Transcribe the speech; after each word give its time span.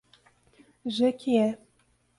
Jequié 0.95 1.59